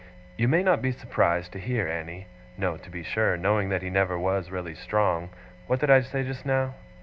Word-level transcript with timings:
"You 0.35 0.47
may 0.47 0.63
not 0.63 0.81
be 0.81 0.91
surprised 0.91 1.51
to 1.51 1.59
hear, 1.59 1.87
Annie," 1.87 2.25
no, 2.57 2.75
to 2.75 2.89
be 2.89 3.03
sure, 3.03 3.37
knowing 3.37 3.69
that 3.69 3.83
he 3.83 3.91
never 3.91 4.17
was 4.17 4.49
really 4.49 4.73
strong; 4.73 5.29
what 5.67 5.79
did 5.79 5.91
I 5.91 6.01
say 6.01 6.23
just 6.23 6.43
now? 6.43 6.73